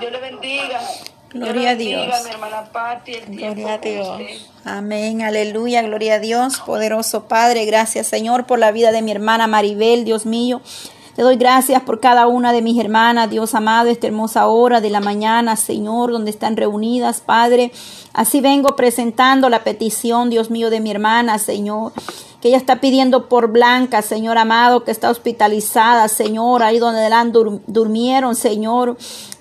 Dios 0.00 0.12
le 0.12 0.20
bendiga. 0.20 0.80
Gloria 1.30 1.70
a 1.70 1.74
Dios. 1.74 2.06
Gloria 3.26 3.74
a 3.74 3.78
Dios. 3.78 4.48
Amén, 4.64 5.22
aleluya, 5.22 5.82
gloria 5.82 6.14
a 6.14 6.18
Dios, 6.18 6.60
poderoso 6.60 7.28
Padre. 7.28 7.66
Gracias, 7.66 8.06
Señor, 8.06 8.46
por 8.46 8.58
la 8.58 8.72
vida 8.72 8.92
de 8.92 9.02
mi 9.02 9.10
hermana 9.10 9.46
Maribel, 9.46 10.04
Dios 10.04 10.24
mío. 10.24 10.62
Te 11.18 11.24
doy 11.24 11.34
gracias 11.34 11.82
por 11.82 11.98
cada 11.98 12.28
una 12.28 12.52
de 12.52 12.62
mis 12.62 12.78
hermanas, 12.78 13.28
Dios 13.28 13.52
amado, 13.56 13.88
esta 13.88 14.06
hermosa 14.06 14.46
hora 14.46 14.80
de 14.80 14.88
la 14.88 15.00
mañana, 15.00 15.56
Señor, 15.56 16.12
donde 16.12 16.30
están 16.30 16.56
reunidas, 16.56 17.20
Padre. 17.20 17.72
Así 18.18 18.40
vengo 18.40 18.74
presentando 18.74 19.48
la 19.48 19.62
petición, 19.62 20.28
Dios 20.28 20.50
mío, 20.50 20.70
de 20.70 20.80
mi 20.80 20.90
hermana, 20.90 21.38
Señor 21.38 21.92
que 22.40 22.48
ella 22.48 22.56
está 22.56 22.80
pidiendo 22.80 23.28
por 23.28 23.48
Blanca, 23.48 24.00
Señor 24.00 24.38
amado, 24.38 24.84
que 24.84 24.92
está 24.92 25.10
hospitalizada, 25.10 26.06
Señor, 26.06 26.62
ahí 26.62 26.78
donde 26.78 27.08
la 27.08 27.24
durmieron, 27.66 28.36
Señor 28.36 28.96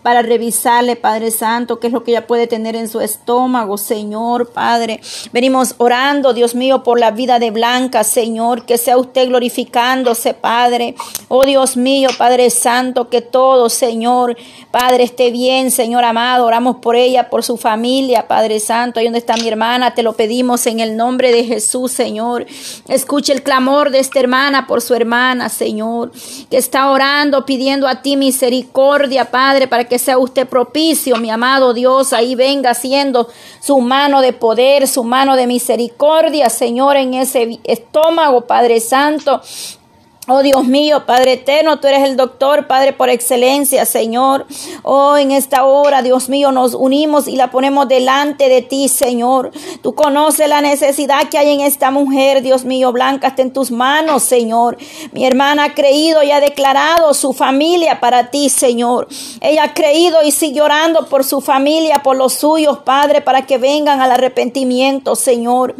para 0.07 0.22
revisarle, 0.22 0.96
Padre 0.96 1.31
Santo, 1.31 1.81
qué 1.81 1.88
es 1.88 1.93
lo 1.93 2.05
que 2.05 2.12
ella 2.12 2.27
puede 2.27 2.48
tener 2.48 2.77
en 2.77 2.88
su 2.88 3.01
estómago, 3.01 3.77
Señor, 3.77 4.51
Padre. 4.53 5.01
Venimos 5.34 5.75
orando, 5.79 6.31
Dios 6.34 6.55
mío, 6.55 6.81
por 6.81 6.98
la 6.98 7.12
vida 7.12 7.39
de 7.39 7.51
Blanca, 7.51 8.05
Señor, 8.05 8.65
que 8.65 8.77
sea 8.77 8.98
usted 8.98 9.27
glorificándose, 9.27 10.34
Padre. 10.34 10.96
Oh 11.27 11.43
Dios 11.43 11.75
mío, 11.75 12.10
Padre 12.17 12.50
Santo, 12.51 13.10
que 13.10 13.22
todo, 13.22 13.69
Señor, 13.69 14.38
Padre, 14.72 15.03
esté 15.03 15.29
bien, 15.29 15.72
Señor 15.72 16.05
amado. 16.05 16.46
Oramos 16.46 16.77
por 16.77 16.96
ella, 16.96 17.29
por 17.29 17.43
su 17.43 17.57
familia, 17.57 18.29
Padre 18.29 18.62
Santo. 18.67 19.00
Ahí 19.00 19.05
donde 19.05 19.19
está 19.19 19.36
mi 19.38 19.47
hermana, 19.47 19.93
te 19.93 20.03
lo 20.03 20.13
pedimos 20.13 20.67
en 20.67 20.79
el 20.79 20.95
nombre 20.95 21.31
de 21.31 21.43
Jesús, 21.45 21.91
Señor. 21.91 22.45
Escuche 22.88 23.33
el 23.33 23.41
clamor 23.41 23.89
de 23.89 24.00
esta 24.00 24.19
hermana 24.19 24.67
por 24.67 24.81
su 24.81 24.93
hermana, 24.93 25.50
Señor, 25.50 26.12
que 26.51 26.57
está 26.57 26.91
orando, 26.91 27.45
pidiendo 27.45 27.88
a 27.88 28.01
ti 28.01 28.15
misericordia, 28.17 29.31
Padre, 29.31 29.67
para 29.67 29.86
que 29.86 29.97
sea 29.97 30.17
usted 30.17 30.47
propicio, 30.47 31.17
mi 31.17 31.29
amado 31.29 31.74
Dios, 31.74 32.13
ahí 32.13 32.36
venga 32.36 32.74
siendo 32.74 33.29
su 33.62 33.79
mano 33.79 34.21
de 34.21 34.33
poder, 34.33 34.88
su 34.88 35.03
mano 35.03 35.36
de 35.36 35.47
misericordia, 35.47 36.50
Señor, 36.50 36.97
en 36.97 37.13
ese 37.13 37.59
estómago, 37.63 38.41
Padre 38.41 38.79
Santo. 38.79 39.41
Oh 40.29 40.41
Dios 40.41 40.65
mío, 40.65 41.05
Padre 41.05 41.34
eterno, 41.34 41.79
tú 41.79 41.88
eres 41.88 42.03
el 42.03 42.17
doctor, 42.17 42.67
Padre 42.67 42.91
por 42.91 43.07
excelencia, 43.07 43.86
Señor. 43.86 44.46
Oh, 44.84 45.15
en 45.15 45.31
esta 45.31 45.63
hora, 45.63 46.01
Dios 46.01 46.27
mío, 46.27 46.51
nos 46.51 46.74
unimos 46.74 47.29
y 47.29 47.38
la 47.38 47.50
ponemos 47.50 47.88
delante 47.88 48.50
de 48.50 48.62
ti, 48.62 48.89
Señor. 48.89 49.51
Tú 49.81 49.96
conoces 49.96 50.50
la 50.50 50.60
necesidad 50.60 51.29
que 51.29 51.38
hay 51.38 51.53
en 51.53 51.62
esta 51.62 51.91
mujer, 51.91 52.41
Dios 52.41 52.65
mío, 52.65 52.91
Blanca, 52.91 53.29
está 53.29 53.41
en 53.41 53.53
tus 53.53 53.72
manos, 53.72 54.22
Señor. 54.22 54.77
Mi 55.13 55.25
hermana 55.25 55.63
ha 55.63 55.74
creído 55.74 56.22
y 56.24 56.31
ha 56.31 56.41
declarado 56.41 57.13
su 57.13 57.31
familia 57.31 58.01
para 58.01 58.29
ti, 58.29 58.50
Señor. 58.50 59.07
Ella 59.39 59.63
ha 59.63 59.74
creído 59.74 60.17
y 60.25 60.31
sigue 60.31 60.62
orando 60.62 61.05
por 61.05 61.24
su 61.24 61.39
familia, 61.39 62.01
por 62.03 62.17
los 62.17 62.34
suyos, 62.34 62.79
Padre, 62.79 63.22
para 63.22 63.46
que 63.46 63.57
vengan 63.57 64.01
al 64.01 64.12
arrepentimiento, 64.12 65.15
Señor. 65.15 65.74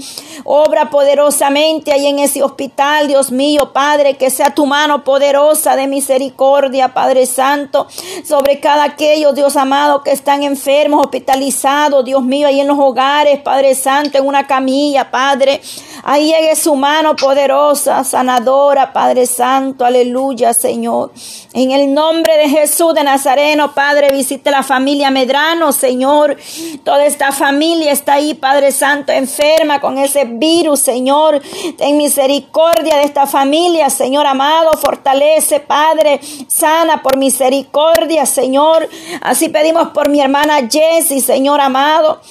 Obra 0.46 0.90
poderosamente 0.90 1.92
ahí 1.92 2.08
en 2.08 2.20
ese 2.20 2.44
hospital, 2.44 3.10
Dios 3.10 3.30
mío, 3.30 3.74
Padre, 3.74 4.14
que 4.14 4.37
sea 4.38 4.52
tu 4.52 4.68
mano 4.68 5.04
poderosa 5.04 5.76
de 5.76 5.88
misericordia, 5.88 6.94
Padre 6.94 7.26
Santo, 7.26 7.88
sobre 8.24 8.60
cada 8.60 8.84
aquellos, 8.84 9.34
Dios 9.34 9.56
amado, 9.56 10.04
que 10.04 10.12
están 10.12 10.44
enfermos, 10.44 11.02
hospitalizados, 11.02 12.06
Dios 12.06 12.24
mío, 12.24 12.48
ahí 12.48 12.60
en 12.60 12.68
los 12.68 12.78
hogares, 12.78 13.40
Padre 13.42 13.74
Santo, 13.74 14.20
en 14.20 14.28
una 14.28 14.46
camilla, 14.46 15.10
Padre. 15.10 15.60
Ahí 16.04 16.32
llegue 16.32 16.56
su 16.56 16.76
mano 16.76 17.16
poderosa, 17.16 18.04
sanadora, 18.04 18.94
Padre 18.94 19.26
Santo, 19.26 19.84
aleluya, 19.84 20.54
Señor. 20.54 21.12
En 21.54 21.72
el 21.72 21.92
nombre 21.92 22.38
de 22.38 22.50
Jesús 22.50 22.94
de 22.94 23.04
Nazareno, 23.04 23.74
Padre, 23.74 24.12
visite 24.12 24.52
la 24.52 24.62
familia 24.62 25.10
Medrano, 25.10 25.72
Señor. 25.72 26.38
Toda 26.84 27.06
esta 27.06 27.32
familia 27.32 27.92
está 27.92 28.14
ahí, 28.14 28.36
Padre 28.36 28.72
Santo, 28.72 29.12
enferma 29.12 29.82
con 29.82 29.98
ese 29.98 30.26
virus, 30.26 30.82
Señor. 30.82 31.42
Ten 31.78 31.98
misericordia 31.98 32.98
de 32.98 33.04
esta 33.04 33.26
familia, 33.26 33.90
Señor 33.90 34.27
amado, 34.28 34.78
fortalece, 34.78 35.60
Padre, 35.60 36.20
sana 36.48 37.02
por 37.02 37.18
misericordia, 37.18 38.26
Señor. 38.26 38.88
Así 39.22 39.50
pedimos 39.50 39.90
por 39.90 40.10
mi 40.10 40.22
hermana 40.22 40.68
Jessie, 40.70 41.22
Señor 41.22 41.60
amado. 41.62 42.22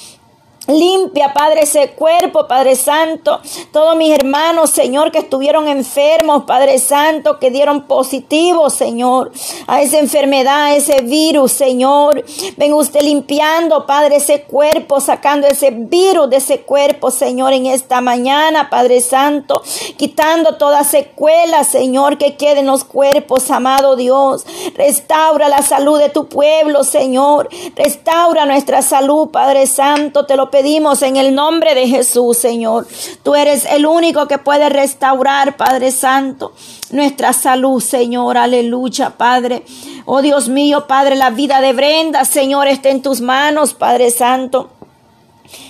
Limpia, 0.68 1.32
Padre, 1.32 1.62
ese 1.62 1.90
cuerpo, 1.90 2.49
Padre 2.49 2.75
Santo. 2.75 3.40
Todos 3.73 3.96
mis 3.96 4.12
hermanos, 4.12 4.70
Señor, 4.70 5.12
que 5.12 5.18
estuvieron 5.18 5.68
enfermos, 5.68 6.44
Padre 6.44 6.78
Santo, 6.78 7.38
que 7.38 7.50
dieron 7.50 7.82
positivo, 7.82 8.68
Señor, 8.68 9.30
a 9.68 9.80
esa 9.82 9.99
enfermedad, 9.99 10.64
a 10.64 10.76
ese 10.76 11.02
virus, 11.02 11.52
Señor. 11.52 12.25
Ven 12.56 12.75
usted 12.75 13.02
limpiando, 13.02 13.87
Padre, 13.87 14.16
ese 14.16 14.42
cuerpo, 14.42 15.00
sacando 15.00 15.46
ese 15.46 15.70
virus 15.70 16.30
de 16.30 16.38
ese 16.38 16.61
cuerpo, 16.62 17.11
Señor, 17.11 17.52
en 17.52 17.66
esta 17.66 18.00
mañana, 18.00 18.68
Padre 18.68 19.00
Santo. 19.00 19.62
Quitando 19.96 20.56
toda 20.56 20.82
secuela, 20.82 21.62
Señor, 21.64 22.18
que 22.18 22.37
quede 22.37 22.61
en 22.61 22.66
los 22.66 22.85
cuerpos, 22.85 23.50
amado 23.50 23.94
Dios. 23.94 24.44
Restaura 24.75 25.49
la 25.49 25.62
salud 25.62 25.99
de 25.99 26.08
tu 26.08 26.26
pueblo, 26.26 26.82
Señor. 26.82 27.49
Restaura 27.76 28.46
nuestra 28.46 28.82
salud, 28.82 29.28
Padre 29.28 29.66
Santo. 29.66 30.26
Te 30.26 30.37
lo 30.37 30.50
pedimos 30.56 31.02
en 31.02 31.16
el 31.16 31.34
nombre 31.34 31.75
de 31.75 31.86
Jesús, 31.86 32.38
Señor. 32.38 32.86
Tú 33.22 33.34
eres 33.34 33.66
el 33.66 33.84
único 33.84 34.26
que 34.26 34.38
puede 34.38 34.70
restaurar, 34.70 35.58
Padre 35.58 35.92
Santo, 35.92 36.54
nuestra 36.92 37.34
salud, 37.34 37.82
Señor. 37.82 38.38
Aleluya, 38.38 39.10
Padre. 39.18 39.64
Oh 40.06 40.22
Dios 40.22 40.48
mío, 40.48 40.86
Padre, 40.86 41.14
la 41.14 41.28
vida 41.28 41.60
de 41.60 41.75
Brenda, 41.75 42.25
Señor, 42.25 42.68
está 42.68 42.88
en 42.88 43.02
tus 43.02 43.20
manos, 43.20 43.75
Padre 43.75 44.10
Santo. 44.10 44.70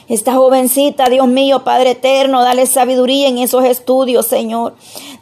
Esta 0.07 0.35
jovencita, 0.35 1.07
Dios 1.07 1.27
mío, 1.27 1.65
Padre 1.65 1.91
eterno, 1.91 2.45
dale 2.45 2.67
sabiduría 2.67 3.27
en 3.27 3.39
esos 3.39 3.65
estudios, 3.65 4.27
Señor. 4.27 4.77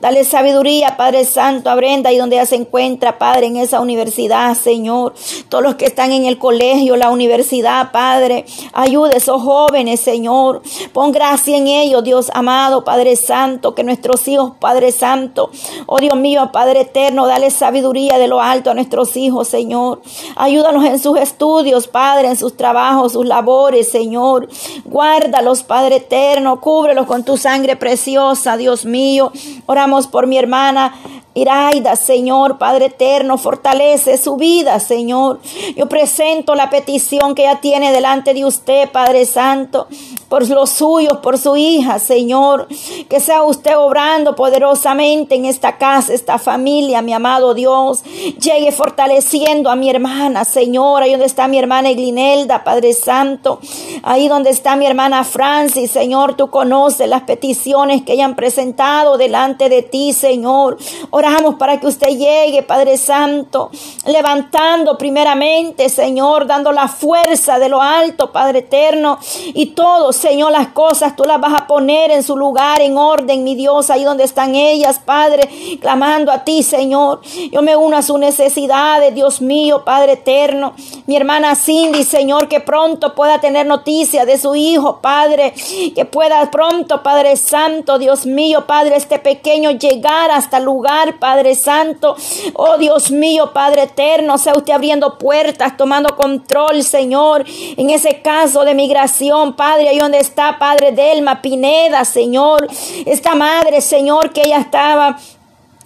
Dale 0.04 0.24
sabiduría, 0.24 0.98
Padre 0.98 1.24
Santo, 1.24 1.70
a 1.70 1.74
Brenda 1.76 2.12
y 2.12 2.18
donde 2.18 2.36
ella 2.36 2.44
se 2.44 2.56
encuentra, 2.56 3.16
Padre, 3.16 3.46
en 3.46 3.56
esa 3.56 3.80
universidad, 3.80 4.54
Señor. 4.54 5.14
Todos 5.48 5.64
los 5.64 5.76
que 5.76 5.86
están 5.86 6.12
en 6.12 6.26
el 6.26 6.36
colegio, 6.36 6.94
la 6.96 7.08
universidad, 7.08 7.90
Padre. 7.90 8.44
Ayude 8.74 9.14
a 9.14 9.16
esos 9.16 9.40
jóvenes, 9.40 10.00
Señor. 10.00 10.60
Pon 10.92 11.10
gracia 11.10 11.56
en 11.56 11.68
ellos, 11.68 12.04
Dios 12.04 12.30
amado, 12.34 12.84
Padre 12.84 13.16
Santo, 13.16 13.74
que 13.74 13.82
nuestros 13.82 14.28
hijos, 14.28 14.52
Padre 14.60 14.92
Santo, 14.92 15.50
oh 15.86 15.98
Dios 16.00 16.16
mío, 16.16 16.50
Padre 16.52 16.82
eterno, 16.82 17.26
dale 17.26 17.50
sabiduría 17.50 18.18
de 18.18 18.28
lo 18.28 18.42
alto 18.42 18.72
a 18.72 18.74
nuestros 18.74 19.16
hijos, 19.16 19.48
Señor. 19.48 20.02
Ayúdanos 20.36 20.84
en 20.84 20.98
sus 20.98 21.18
estudios, 21.18 21.88
Padre, 21.88 22.28
en 22.28 22.36
sus 22.36 22.58
trabajos, 22.58 23.12
sus 23.12 23.24
labores, 23.24 23.88
Señor. 23.88 24.50
Guárdalos, 24.84 25.62
Padre 25.62 25.96
eterno, 25.96 26.60
cúbrelos 26.60 27.06
con 27.06 27.24
tu 27.24 27.38
sangre 27.38 27.76
preciosa, 27.76 28.58
Dios 28.58 28.84
mío. 28.84 29.32
Oramos 29.64 29.93
por 30.06 30.26
mi 30.26 30.36
hermana 30.38 30.94
Iraida, 31.34 31.96
Señor, 31.96 32.58
Padre 32.58 32.86
eterno, 32.86 33.38
fortalece 33.38 34.16
su 34.18 34.36
vida, 34.36 34.78
Señor. 34.78 35.40
Yo 35.76 35.88
presento 35.88 36.54
la 36.54 36.70
petición 36.70 37.34
que 37.34 37.42
ella 37.42 37.60
tiene 37.60 37.90
delante 37.90 38.34
de 38.34 38.44
usted, 38.44 38.90
Padre 38.92 39.26
Santo, 39.26 39.88
por 40.28 40.48
los 40.48 40.70
suyos, 40.70 41.18
por 41.18 41.38
su 41.38 41.56
hija, 41.56 41.98
Señor. 41.98 42.68
Que 43.08 43.20
sea 43.20 43.42
usted 43.42 43.76
obrando 43.76 44.36
poderosamente 44.36 45.34
en 45.34 45.44
esta 45.44 45.76
casa, 45.76 46.12
esta 46.12 46.38
familia, 46.38 47.02
mi 47.02 47.12
amado 47.12 47.54
Dios. 47.54 48.02
Llegue 48.40 48.72
fortaleciendo 48.72 49.70
a 49.70 49.76
mi 49.76 49.90
hermana, 49.90 50.44
Señor. 50.44 51.02
Ahí 51.02 51.10
donde 51.12 51.26
está 51.26 51.48
mi 51.48 51.58
hermana 51.58 51.90
Eglinelda, 51.90 52.64
Padre 52.64 52.94
Santo. 52.94 53.60
Ahí 54.02 54.28
donde 54.28 54.50
está 54.50 54.76
mi 54.76 54.86
hermana 54.86 55.24
Francis, 55.24 55.90
Señor. 55.90 56.34
Tú 56.34 56.48
conoces 56.48 57.08
las 57.08 57.22
peticiones 57.22 58.02
que 58.02 58.12
hayan 58.12 58.36
presentado 58.36 59.18
delante 59.18 59.68
de 59.68 59.82
ti, 59.82 60.12
Señor. 60.12 60.78
Oramos 61.24 61.54
para 61.54 61.80
que 61.80 61.86
usted 61.86 62.08
llegue, 62.08 62.62
Padre 62.62 62.98
Santo, 62.98 63.70
levantando 64.04 64.98
primeramente, 64.98 65.88
Señor, 65.88 66.46
dando 66.46 66.70
la 66.70 66.86
fuerza 66.86 67.58
de 67.58 67.70
lo 67.70 67.80
alto, 67.80 68.30
Padre 68.30 68.58
eterno, 68.58 69.18
y 69.54 69.66
todos 69.66 70.16
Señor, 70.16 70.52
las 70.52 70.68
cosas 70.68 71.16
tú 71.16 71.24
las 71.24 71.40
vas 71.40 71.54
a 71.54 71.66
poner 71.66 72.10
en 72.10 72.22
su 72.22 72.36
lugar, 72.36 72.82
en 72.82 72.98
orden, 72.98 73.42
mi 73.42 73.54
Dios, 73.54 73.88
ahí 73.88 74.04
donde 74.04 74.24
están 74.24 74.54
ellas, 74.54 74.98
Padre, 74.98 75.48
clamando 75.80 76.30
a 76.30 76.44
ti, 76.44 76.62
Señor. 76.62 77.22
Yo 77.50 77.62
me 77.62 77.74
uno 77.74 77.96
a 77.96 78.02
sus 78.02 78.18
necesidades, 78.18 79.14
Dios 79.14 79.40
mío, 79.40 79.82
Padre 79.84 80.12
eterno. 80.12 80.74
Mi 81.06 81.16
hermana 81.16 81.54
Cindy, 81.54 82.04
Señor, 82.04 82.48
que 82.48 82.60
pronto 82.60 83.14
pueda 83.14 83.40
tener 83.40 83.66
noticia 83.66 84.26
de 84.26 84.36
su 84.36 84.54
hijo, 84.54 85.00
Padre, 85.00 85.54
que 85.94 86.04
pueda 86.04 86.50
pronto, 86.50 87.02
Padre 87.02 87.36
Santo, 87.36 87.98
Dios 87.98 88.26
mío, 88.26 88.66
Padre, 88.66 88.96
este 88.96 89.18
pequeño 89.18 89.70
llegar 89.70 90.30
hasta 90.30 90.58
el 90.58 90.64
lugar, 90.64 91.13
Padre 91.18 91.54
Santo. 91.54 92.16
Oh 92.54 92.76
Dios 92.78 93.10
mío, 93.10 93.52
Padre 93.52 93.82
eterno, 93.84 94.38
sea 94.38 94.54
usted 94.56 94.72
abriendo 94.72 95.18
puertas, 95.18 95.76
tomando 95.76 96.16
control, 96.16 96.82
Señor, 96.82 97.44
en 97.46 97.90
ese 97.90 98.20
caso 98.22 98.64
de 98.64 98.74
migración, 98.74 99.54
Padre, 99.54 99.88
ahí 99.88 99.98
donde 99.98 100.18
está, 100.18 100.58
Padre 100.58 100.92
Delma 100.92 101.42
Pineda, 101.42 102.04
Señor, 102.04 102.66
esta 103.06 103.34
madre, 103.34 103.80
Señor, 103.80 104.32
que 104.32 104.42
ella 104.42 104.58
estaba 104.58 105.18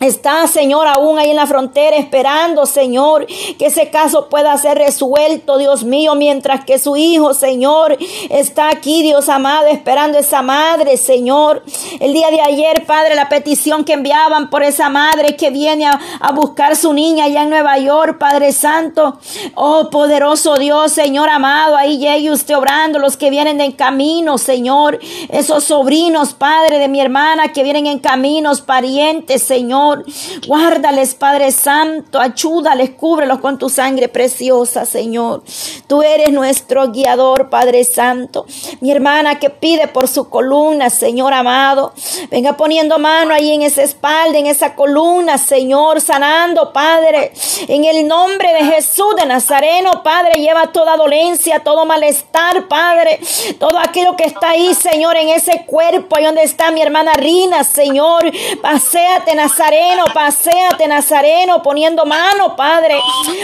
Está, 0.00 0.47
Señor, 0.47 0.87
aún 0.87 1.19
ahí 1.19 1.31
en 1.31 1.37
la 1.37 1.47
frontera 1.47 1.97
esperando, 1.97 2.67
Señor, 2.67 3.26
que 3.59 3.67
ese 3.67 3.90
caso 3.90 4.28
pueda 4.28 4.57
ser 4.57 4.78
resuelto, 4.78 5.59
Dios 5.59 5.83
mío, 5.83 6.14
mientras 6.14 6.64
que 6.64 6.78
su 6.78 6.97
hijo, 6.97 7.35
Señor, 7.35 7.99
está 8.31 8.69
aquí, 8.71 9.02
Dios 9.02 9.28
amado, 9.28 9.67
esperando 9.67 10.17
esa 10.17 10.40
madre, 10.40 10.97
Señor. 10.97 11.64
El 11.99 12.12
día 12.12 12.31
de 12.31 12.40
ayer, 12.40 12.87
Padre, 12.87 13.17
la 13.17 13.28
petición 13.28 13.85
que 13.85 13.95
enviaban 13.95 14.50
por 14.50 14.62
esa 14.62 14.88
madre 14.88 15.35
que 15.35 15.50
viene 15.50 15.87
a, 15.87 15.99
buscar 16.33 16.76
su 16.76 16.93
niña 16.93 17.25
allá 17.25 17.43
en 17.43 17.50
Nueva 17.50 17.76
York, 17.78 18.19
Padre 18.19 18.52
Santo. 18.52 19.19
Oh, 19.57 19.90
poderoso 19.90 20.57
Dios, 20.59 20.93
Señor 20.93 21.28
amado, 21.28 21.76
ahí 21.76 21.99
llegue 21.99 22.31
usted 22.31 22.57
obrando, 22.57 23.00
los 23.00 23.17
que 23.17 23.31
vienen 23.31 23.61
en 23.61 23.73
camino, 23.73 24.38
Señor. 24.38 25.00
Esos 25.28 25.64
sobrinos, 25.64 26.35
Padre, 26.35 26.78
de 26.78 26.87
mi 26.87 27.00
hermana 27.00 27.52
que 27.52 27.64
vienen 27.64 27.87
en 27.87 27.99
caminos, 27.99 28.61
parientes, 28.61 29.43
Señor. 29.43 29.88
Guárdales, 30.47 31.14
Padre 31.14 31.52
Santo, 31.52 32.21
ayúdales, 32.21 32.90
cúbrelos 32.90 33.40
con 33.40 33.59
tu 33.59 33.68
sangre 33.68 34.09
preciosa, 34.09 34.85
Señor. 34.85 35.42
Tú 35.87 36.02
eres 36.02 36.30
nuestro 36.33 36.88
guiador, 36.88 37.49
Padre 37.49 37.85
Santo. 37.85 38.47
Mi 38.80 38.90
hermana 38.90 39.38
que 39.38 39.50
pide 39.50 39.88
por 39.88 40.09
su 40.09 40.28
columna, 40.28 40.90
Señor 40.90 41.33
amado. 41.33 41.92
Venga 42.30 42.57
poniendo 42.57 42.99
mano 42.99 43.35
ahí 43.35 43.52
en 43.52 43.62
esa 43.62 43.83
espalda, 43.83 44.38
en 44.38 44.47
esa 44.47 44.75
columna, 44.75 45.38
Señor, 45.38 46.00
sanando, 46.00 46.73
Padre. 46.73 47.33
En 47.68 47.85
el 47.85 48.07
nombre 48.07 48.52
de 48.52 48.64
Jesús 48.73 49.14
de 49.16 49.26
Nazareno, 49.26 50.02
Padre, 50.02 50.40
lleva 50.40 50.73
toda 50.73 50.97
dolencia, 50.97 51.61
todo 51.61 51.87
malestar, 51.87 52.68
Padre. 52.68 53.21
Todo 53.59 53.78
aquello 53.78 54.16
que 54.16 54.25
está 54.25 54.50
ahí, 54.50 54.75
Señor, 54.75 55.16
en 55.16 55.30
ese 55.30 55.64
cuerpo, 55.66 56.16
ahí 56.16 56.25
donde 56.25 56.42
está 56.42 56.71
mi 56.71 56.83
hermana 56.83 57.12
Rina, 57.14 57.64
Señor. 57.64 58.30
Paseate, 58.62 59.35
Nazareno 59.35 59.77
Nazareno, 59.78 60.04
paséate 60.12 60.88
Nazareno, 60.88 61.62
poniendo 61.62 62.04
mano, 62.04 62.56
Padre. 62.56 62.99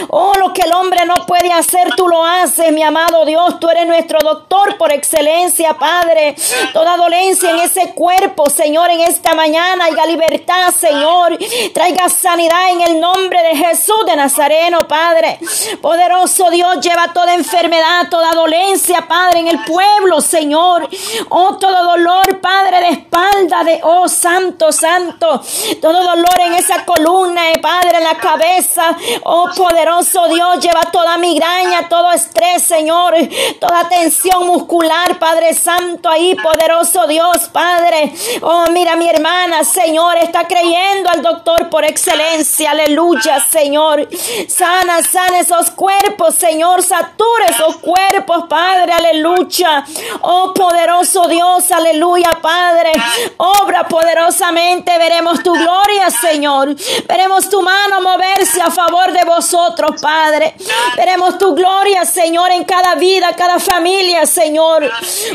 Oh, 0.09 0.33
lo 0.39 0.53
que 0.53 0.63
el 0.63 0.73
hombre 0.73 1.07
no 1.07 1.25
puede 1.27 1.53
hacer, 1.53 1.95
tú 1.97 2.09
lo 2.09 2.25
haces, 2.25 2.73
mi 2.73 2.83
amado 2.83 3.25
Dios. 3.25 3.61
Tú 3.61 3.69
eres 3.69 3.87
nuestro 3.87 4.19
doctor 4.21 4.77
por 4.77 4.93
excelencia, 4.93 5.75
Padre. 5.75 6.35
Toda 6.73 6.97
dolencia 6.97 7.51
en 7.51 7.61
ese 7.61 7.95
cuerpo, 7.95 8.51
Señor, 8.51 8.91
en 8.91 9.03
esta 9.03 9.35
mañana, 9.35 9.85
haya 9.87 10.07
libertad, 10.07 10.73
Señor. 10.77 11.39
Traiga 11.73 12.09
sanidad 12.09 12.71
en 12.71 12.81
el 12.81 13.01
nombre 13.01 13.41
de 13.43 13.57
Jesús 13.57 14.05
de 14.07 14.17
Nazareno, 14.17 14.81
Padre. 14.89 15.39
Poderoso 15.81 16.51
Dios, 16.51 16.81
lleva 16.81 17.13
toda 17.13 17.35
enfermedad, 17.35 18.09
toda 18.11 18.33
dolencia, 18.33 19.07
Padre, 19.07 19.41
en 19.41 19.49
el 19.49 19.65
pueblo, 19.65 20.21
Señor. 20.21 20.89
Oh, 21.29 21.57
todo 21.59 21.85
dolor, 21.85 22.41
Padre, 22.41 22.81
de 22.81 22.89
espalda, 22.89 23.63
de, 23.63 23.81
oh, 23.85 24.09
santo, 24.09 24.73
santo. 24.73 25.41
Todo 25.81 26.03
dolor 26.03 26.24
en 26.47 26.55
esa 26.55 26.85
columna, 26.85 27.51
eh, 27.51 27.59
Padre, 27.59 27.99
en 27.99 28.05
la 28.05 28.17
cabeza. 28.17 28.97
Oh, 29.25 29.49
poderoso 29.57 30.29
Dios, 30.29 30.61
lleva 30.61 30.83
toda 30.93 31.17
migraña, 31.19 31.89
todo 31.89 32.13
estrés, 32.13 32.63
Señor, 32.63 33.15
toda 33.61 33.89
tensión 33.89 34.47
muscular, 34.47 35.19
Padre 35.19 35.55
Santo, 35.55 36.09
ahí, 36.09 36.35
poderoso 36.35 37.07
Dios, 37.07 37.49
Padre. 37.53 38.13
Oh, 38.43 38.67
mira, 38.71 38.97
mi 38.97 39.09
hermana, 39.09 39.65
Señor, 39.65 40.17
está 40.19 40.47
creyendo 40.47 41.11
al 41.11 41.23
doctor 41.23 41.69
por 41.71 41.85
excelencia, 41.85 42.73
aleluya, 42.73 43.41
Señor. 43.41 44.09
Sana, 44.49 45.03
sana 45.03 45.41
esos 45.41 45.71
cuerpos, 45.71 46.35
Señor, 46.35 46.83
satura 46.83 47.49
esos 47.49 47.77
cuerpos, 47.77 48.45
Padre, 48.49 48.93
aleluya. 48.93 49.85
Oh, 50.23 50.53
poderoso 50.55 51.27
Dios, 51.29 51.71
aleluya, 51.71 52.39
Padre. 52.41 52.93
Obra 53.37 53.87
poderosamente, 53.89 54.97
veremos 54.99 55.43
tu 55.43 55.53
gloria, 55.53 56.11
Señor. 56.21 56.75
Veremos 57.07 57.49
tu 57.49 57.61
mano 57.63 58.01
moverse 58.01 58.61
a 58.61 58.71
favor 58.71 59.13
de 59.13 59.25
vosotros, 59.25 60.01
Padre. 60.01 60.55
Veremos 60.97 61.39
tu 61.39 61.55
gloria, 61.55 62.05
Señor, 62.05 62.53
en 62.53 62.65
cada 62.65 62.95
vida, 62.95 63.35
cada 63.37 63.59
familia, 63.59 64.27
Señor. 64.27 64.91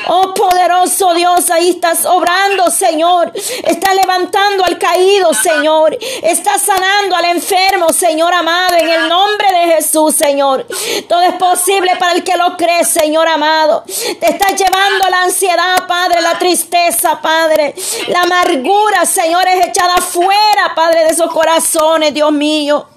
Oh 0.08 0.34
poderoso 0.34 1.14
Dios, 1.14 1.50
ahí 1.50 1.72
estás 1.72 2.06
obrando, 2.06 2.70
Señor. 2.70 3.32
Está 3.64 3.94
levantando 3.94 4.64
al 4.66 4.78
caído, 4.78 5.34
Señor. 5.34 5.98
Está 6.24 6.58
sanando 6.58 7.16
al 7.16 7.26
enfermo, 7.26 7.92
Señor 7.94 8.34
amado, 8.34 8.76
en 8.76 8.90
el 8.90 9.10
nombre 9.10 9.48
de 9.52 9.76
Jesús, 9.76 10.16
Señor. 10.16 10.66
Todo 11.08 11.22
es 11.22 11.34
posible 11.36 11.92
para 12.00 12.14
el 12.14 12.24
que 12.24 12.38
lo 12.38 12.56
cree, 12.58 12.84
Señor 12.84 13.28
amado. 13.28 13.84
Te 13.86 14.30
está 14.30 14.56
llevando 14.56 15.10
la 15.10 15.24
ansiedad, 15.24 15.88
Padre, 15.88 16.22
la 16.22 16.38
tristeza, 16.38 17.20
Padre. 17.22 17.74
La 18.08 18.22
amargura, 18.22 19.06
Señor, 19.06 19.48
es 19.48 19.68
echada 19.68 19.98
fuera 19.98 20.69
Padre, 20.76 21.04
de 21.04 21.10
esos 21.10 21.32
corazones, 21.32 22.14
Dios 22.14 22.32
mío. 22.32 22.88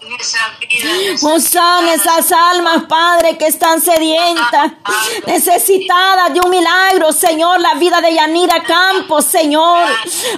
Son 1.16 1.88
esas 1.88 2.32
almas, 2.32 2.84
Padre, 2.88 3.38
que 3.38 3.46
están 3.46 3.80
sedientas, 3.80 4.72
necesitadas 5.26 6.34
de 6.34 6.40
un 6.40 6.50
milagro, 6.50 7.12
Señor. 7.12 7.60
La 7.60 7.74
vida 7.74 8.00
de 8.00 8.14
Yanira 8.14 8.62
Campos, 8.64 9.24
Señor. 9.26 9.86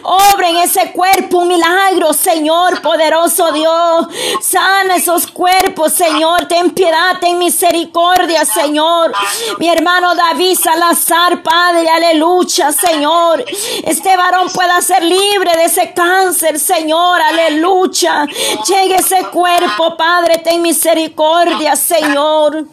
Obra 0.02 0.50
en 0.50 0.58
ese 0.58 0.92
cuerpo 0.92 1.38
un 1.38 1.48
milagro, 1.48 2.12
Señor, 2.12 2.82
poderoso 2.82 3.52
Dios. 3.52 4.06
Sana 4.42 4.96
esos 4.96 5.28
cuerpos, 5.28 5.94
Señor. 5.94 6.46
Ten 6.46 6.70
piedad, 6.70 7.18
ten 7.20 7.38
misericordia, 7.38 8.44
Señor. 8.44 9.12
Mi 9.58 9.68
hermano 9.68 10.14
David 10.14 10.58
Salazar, 10.62 11.42
Padre, 11.42 11.88
aleluya, 11.88 12.70
Señor. 12.70 13.42
Este 13.82 14.14
varón 14.16 14.48
pueda 14.52 14.80
ser 14.82 15.02
libre 15.02 15.56
de 15.56 15.64
ese 15.64 15.94
cáncer, 15.94 16.60
Señor, 16.60 17.20
aleluya. 17.22 18.26
Llegue 18.66 18.96
ese 18.96 19.24
cuerpo 19.30 19.53
Padre, 19.96 20.38
ten 20.38 20.62
misericordia, 20.62 21.76
Señor. 21.76 22.66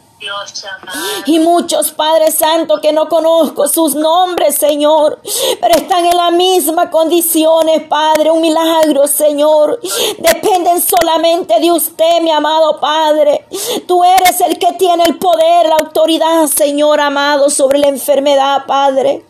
Y 1.25 1.39
muchos, 1.39 1.91
Padre 1.93 2.31
Santo, 2.31 2.79
que 2.79 2.93
no 2.93 3.09
conozco 3.09 3.67
sus 3.67 3.95
nombres, 3.95 4.55
Señor, 4.55 5.19
pero 5.59 5.75
están 5.75 6.05
en 6.05 6.15
la 6.15 6.29
misma 6.29 6.91
condiciones, 6.91 7.81
Padre. 7.87 8.29
Un 8.29 8.41
milagro, 8.41 9.07
Señor. 9.07 9.79
Dependen 10.19 10.79
solamente 10.79 11.59
de 11.59 11.71
usted, 11.71 12.21
mi 12.21 12.29
amado 12.29 12.79
Padre. 12.79 13.47
Tú 13.87 14.03
eres 14.03 14.39
el 14.41 14.59
que 14.59 14.73
tiene 14.73 15.05
el 15.05 15.17
poder, 15.17 15.67
la 15.67 15.77
autoridad, 15.77 16.45
Señor 16.45 16.99
amado, 16.99 17.49
sobre 17.49 17.79
la 17.79 17.87
enfermedad, 17.87 18.65
Padre. 18.67 19.25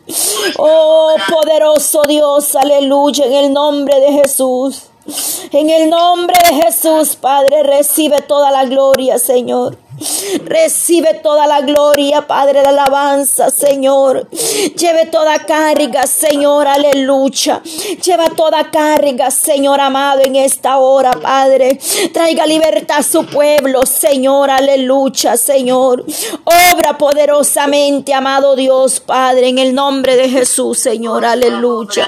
Oh, 0.58 1.14
poderoso 1.30 2.02
Dios, 2.02 2.54
aleluya, 2.54 3.24
en 3.24 3.32
el 3.32 3.52
nombre 3.52 3.98
de 3.98 4.12
Jesús. 4.12 4.91
En 5.52 5.68
el 5.68 5.90
nombre 5.90 6.36
de 6.48 6.62
Jesús, 6.62 7.16
Padre, 7.16 7.62
recibe 7.62 8.22
toda 8.22 8.50
la 8.50 8.64
gloria, 8.64 9.18
Señor. 9.18 9.76
Recibe 10.44 11.14
toda 11.22 11.46
la 11.46 11.60
gloria, 11.60 12.26
Padre, 12.26 12.62
la 12.62 12.70
alabanza, 12.70 13.50
Señor. 13.50 14.28
Lleve 14.30 15.06
toda 15.06 15.44
carga, 15.44 16.06
Señor, 16.06 16.66
aleluya. 16.66 17.62
Lleva 18.04 18.30
toda 18.30 18.70
carga, 18.70 19.30
Señor 19.30 19.80
amado, 19.80 20.22
en 20.24 20.36
esta 20.36 20.78
hora, 20.78 21.12
Padre. 21.12 21.78
Traiga 22.12 22.46
libertad 22.46 22.98
a 22.98 23.02
su 23.02 23.26
pueblo, 23.26 23.82
Señor, 23.84 24.50
aleluya, 24.50 25.36
Señor. 25.36 26.04
Obra 26.44 26.96
poderosamente, 26.98 28.14
amado 28.14 28.56
Dios, 28.56 29.00
Padre, 29.00 29.48
en 29.48 29.58
el 29.58 29.74
nombre 29.74 30.16
de 30.16 30.28
Jesús, 30.28 30.78
Señor, 30.78 31.24
aleluya. 31.24 32.06